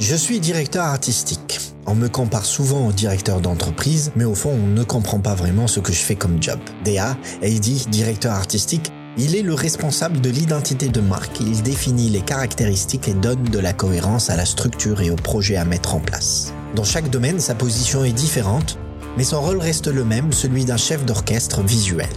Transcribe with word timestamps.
Je 0.00 0.14
suis 0.14 0.38
directeur 0.38 0.84
artistique. 0.84 1.58
On 1.84 1.96
me 1.96 2.08
compare 2.08 2.44
souvent 2.44 2.86
au 2.86 2.92
directeur 2.92 3.40
d'entreprise, 3.40 4.12
mais 4.14 4.24
au 4.24 4.36
fond, 4.36 4.52
on 4.52 4.68
ne 4.68 4.84
comprend 4.84 5.18
pas 5.18 5.34
vraiment 5.34 5.66
ce 5.66 5.80
que 5.80 5.92
je 5.92 5.98
fais 5.98 6.14
comme 6.14 6.40
job. 6.40 6.60
DA, 6.84 7.16
AD, 7.42 7.88
directeur 7.90 8.32
artistique, 8.32 8.92
il 9.16 9.34
est 9.34 9.42
le 9.42 9.54
responsable 9.54 10.20
de 10.20 10.30
l'identité 10.30 10.86
de 10.86 11.00
marque. 11.00 11.40
Il 11.40 11.64
définit 11.64 12.10
les 12.10 12.20
caractéristiques 12.20 13.08
et 13.08 13.14
donne 13.14 13.42
de 13.42 13.58
la 13.58 13.72
cohérence 13.72 14.30
à 14.30 14.36
la 14.36 14.46
structure 14.46 15.00
et 15.00 15.10
au 15.10 15.16
projet 15.16 15.56
à 15.56 15.64
mettre 15.64 15.96
en 15.96 16.00
place. 16.00 16.54
Dans 16.76 16.84
chaque 16.84 17.10
domaine, 17.10 17.40
sa 17.40 17.56
position 17.56 18.04
est 18.04 18.12
différente, 18.12 18.78
mais 19.16 19.24
son 19.24 19.40
rôle 19.40 19.58
reste 19.58 19.88
le 19.88 20.04
même, 20.04 20.32
celui 20.32 20.64
d'un 20.64 20.76
chef 20.76 21.04
d'orchestre 21.04 21.62
visuel. 21.62 22.08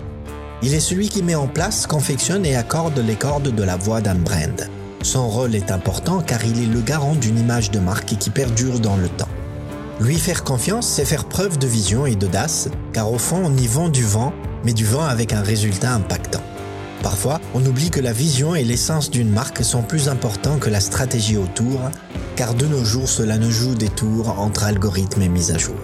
Il 0.61 0.75
est 0.75 0.79
celui 0.79 1.09
qui 1.09 1.23
met 1.23 1.33
en 1.33 1.47
place, 1.47 1.87
confectionne 1.87 2.45
et 2.45 2.55
accorde 2.55 2.99
les 2.99 3.15
cordes 3.15 3.55
de 3.55 3.63
la 3.63 3.75
voix 3.75 4.01
d'un 4.01 4.13
brand. 4.13 4.69
Son 5.03 5.27
rôle 5.27 5.55
est 5.55 5.71
important 5.71 6.21
car 6.21 6.45
il 6.45 6.61
est 6.61 6.67
le 6.67 6.81
garant 6.81 7.15
d'une 7.15 7.39
image 7.39 7.71
de 7.71 7.79
marque 7.79 8.17
qui 8.17 8.29
perdure 8.29 8.79
dans 8.79 8.97
le 8.97 9.09
temps. 9.09 9.27
Lui 9.99 10.17
faire 10.17 10.43
confiance, 10.43 10.87
c'est 10.87 11.05
faire 11.05 11.25
preuve 11.25 11.57
de 11.57 11.67
vision 11.67 12.05
et 12.05 12.15
d'audace, 12.15 12.69
car 12.93 13.11
au 13.11 13.17
fond, 13.17 13.41
on 13.43 13.55
y 13.55 13.67
vend 13.67 13.89
du 13.89 14.03
vent, 14.03 14.33
mais 14.63 14.73
du 14.73 14.85
vent 14.85 15.03
avec 15.03 15.33
un 15.33 15.41
résultat 15.41 15.93
impactant. 15.93 16.41
Parfois, 17.03 17.39
on 17.53 17.65
oublie 17.65 17.89
que 17.89 17.99
la 17.99 18.13
vision 18.13 18.53
et 18.53 18.63
l'essence 18.63 19.09
d'une 19.09 19.29
marque 19.29 19.63
sont 19.63 19.81
plus 19.81 20.07
importants 20.07 20.59
que 20.59 20.69
la 20.69 20.79
stratégie 20.79 21.37
autour, 21.37 21.79
car 22.35 22.53
de 22.53 22.67
nos 22.67 22.83
jours, 22.83 23.09
cela 23.09 23.37
ne 23.37 23.49
joue 23.49 23.75
des 23.75 23.89
tours 23.89 24.39
entre 24.39 24.63
algorithmes 24.63 25.21
et 25.23 25.29
mise 25.29 25.51
à 25.51 25.57
jour. 25.57 25.75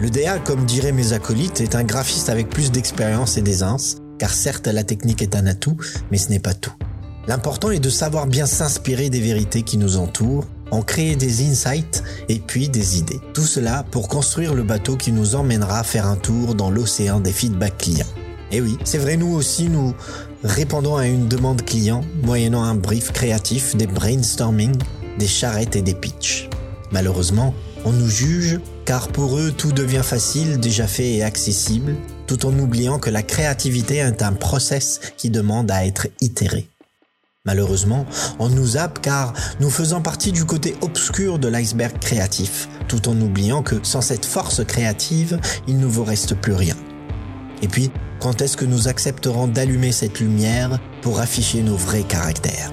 Le 0.00 0.10
DA, 0.10 0.38
comme 0.38 0.64
diraient 0.64 0.92
mes 0.92 1.12
acolytes, 1.12 1.60
est 1.60 1.74
un 1.74 1.84
graphiste 1.84 2.28
avec 2.28 2.48
plus 2.48 2.70
d'expérience 2.70 3.36
et 3.36 3.42
d'aisance, 3.42 3.96
car 4.18 4.30
certes 4.30 4.66
la 4.66 4.84
technique 4.84 5.22
est 5.22 5.36
un 5.36 5.46
atout, 5.46 5.76
mais 6.10 6.18
ce 6.18 6.30
n'est 6.30 6.38
pas 6.38 6.54
tout. 6.54 6.74
L'important 7.28 7.70
est 7.70 7.78
de 7.78 7.90
savoir 7.90 8.26
bien 8.26 8.46
s'inspirer 8.46 9.08
des 9.08 9.20
vérités 9.20 9.62
qui 9.62 9.76
nous 9.76 9.96
entourent, 9.96 10.46
en 10.72 10.82
créer 10.82 11.14
des 11.14 11.46
insights 11.46 12.02
et 12.28 12.38
puis 12.38 12.68
des 12.68 12.98
idées. 12.98 13.20
Tout 13.34 13.44
cela 13.44 13.84
pour 13.90 14.08
construire 14.08 14.54
le 14.54 14.62
bateau 14.62 14.96
qui 14.96 15.12
nous 15.12 15.34
emmènera 15.36 15.84
faire 15.84 16.06
un 16.06 16.16
tour 16.16 16.54
dans 16.54 16.70
l'océan 16.70 17.20
des 17.20 17.32
feedbacks 17.32 17.78
clients. 17.78 18.06
Et 18.50 18.60
oui, 18.60 18.76
c'est 18.84 18.98
vrai, 18.98 19.16
nous 19.16 19.34
aussi, 19.34 19.68
nous 19.68 19.94
répondons 20.42 20.96
à 20.96 21.06
une 21.06 21.28
demande 21.28 21.62
client 21.64 22.02
moyennant 22.22 22.64
un 22.64 22.74
brief 22.74 23.12
créatif, 23.12 23.76
des 23.76 23.86
brainstorming, 23.86 24.74
des 25.18 25.28
charrettes 25.28 25.76
et 25.76 25.82
des 25.82 25.94
pitchs. 25.94 26.48
Malheureusement, 26.90 27.54
on 27.84 27.92
nous 27.92 28.10
juge 28.10 28.58
car 28.84 29.08
pour 29.08 29.38
eux 29.38 29.52
tout 29.52 29.72
devient 29.72 30.02
facile, 30.02 30.58
déjà 30.58 30.86
fait 30.86 31.12
et 31.12 31.22
accessible, 31.22 31.94
tout 32.26 32.46
en 32.46 32.58
oubliant 32.58 32.98
que 32.98 33.10
la 33.10 33.22
créativité 33.22 33.96
est 33.96 34.22
un 34.22 34.32
process 34.32 35.00
qui 35.16 35.30
demande 35.30 35.70
à 35.70 35.86
être 35.86 36.08
itéré. 36.20 36.68
Malheureusement, 37.44 38.06
on 38.38 38.48
nous 38.48 38.66
zappe 38.66 39.00
car 39.00 39.32
nous 39.58 39.68
faisons 39.68 40.00
partie 40.00 40.30
du 40.30 40.44
côté 40.44 40.76
obscur 40.80 41.40
de 41.40 41.48
l'iceberg 41.48 41.98
créatif, 41.98 42.68
tout 42.86 43.08
en 43.08 43.20
oubliant 43.20 43.64
que 43.64 43.74
sans 43.82 44.00
cette 44.00 44.24
force 44.24 44.64
créative, 44.64 45.40
il 45.66 45.78
ne 45.78 45.86
vous 45.86 46.04
reste 46.04 46.36
plus 46.36 46.52
rien. 46.52 46.76
Et 47.60 47.66
puis, 47.66 47.90
quand 48.20 48.40
est-ce 48.42 48.56
que 48.56 48.64
nous 48.64 48.86
accepterons 48.86 49.48
d'allumer 49.48 49.90
cette 49.90 50.20
lumière 50.20 50.78
pour 51.00 51.18
afficher 51.18 51.62
nos 51.62 51.74
vrais 51.74 52.04
caractères? 52.04 52.70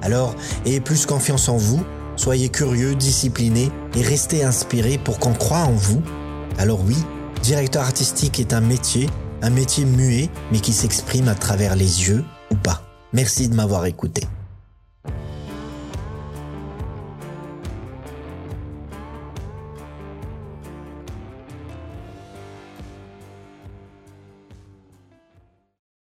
Alors, 0.00 0.36
ayez 0.64 0.80
plus 0.80 1.04
confiance 1.04 1.48
en 1.48 1.56
vous, 1.56 1.84
soyez 2.14 2.50
curieux, 2.50 2.94
disciplinés 2.94 3.72
et 3.96 4.02
restez 4.02 4.44
inspirés 4.44 4.98
pour 4.98 5.18
qu'on 5.18 5.34
croit 5.34 5.64
en 5.64 5.72
vous. 5.72 6.02
Alors 6.56 6.84
oui, 6.84 6.96
directeur 7.42 7.82
artistique 7.82 8.38
est 8.38 8.52
un 8.52 8.60
métier, 8.60 9.10
un 9.42 9.50
métier 9.50 9.84
muet, 9.84 10.30
mais 10.52 10.60
qui 10.60 10.72
s'exprime 10.72 11.26
à 11.26 11.34
travers 11.34 11.74
les 11.74 12.08
yeux. 12.08 12.24
Merci 13.12 13.48
de 13.48 13.54
m'avoir 13.54 13.86
écouté. 13.86 14.22